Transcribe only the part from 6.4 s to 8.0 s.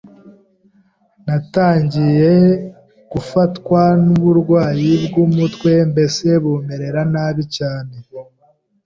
bumerera nabi cyane